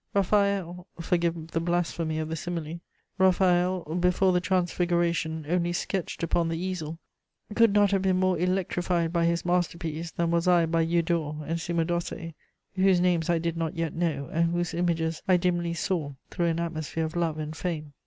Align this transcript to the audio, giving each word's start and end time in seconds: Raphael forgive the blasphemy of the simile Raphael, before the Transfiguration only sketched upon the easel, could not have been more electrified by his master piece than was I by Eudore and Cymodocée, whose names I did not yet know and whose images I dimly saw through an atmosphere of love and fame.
Raphael 0.15 0.87
forgive 0.99 1.51
the 1.51 1.59
blasphemy 1.59 2.17
of 2.17 2.29
the 2.29 2.35
simile 2.35 2.79
Raphael, 3.19 3.81
before 3.83 4.33
the 4.33 4.41
Transfiguration 4.41 5.45
only 5.47 5.73
sketched 5.73 6.23
upon 6.23 6.49
the 6.49 6.57
easel, 6.57 6.97
could 7.53 7.71
not 7.71 7.91
have 7.91 8.01
been 8.01 8.17
more 8.17 8.35
electrified 8.39 9.13
by 9.13 9.25
his 9.25 9.45
master 9.45 9.77
piece 9.77 10.09
than 10.09 10.31
was 10.31 10.47
I 10.47 10.65
by 10.65 10.81
Eudore 10.81 11.43
and 11.45 11.59
Cymodocée, 11.59 12.33
whose 12.73 12.99
names 12.99 13.29
I 13.29 13.37
did 13.37 13.55
not 13.55 13.75
yet 13.75 13.93
know 13.93 14.27
and 14.33 14.49
whose 14.49 14.73
images 14.73 15.21
I 15.27 15.37
dimly 15.37 15.75
saw 15.75 16.13
through 16.31 16.47
an 16.47 16.59
atmosphere 16.59 17.05
of 17.05 17.15
love 17.15 17.37
and 17.37 17.55
fame. 17.55 17.93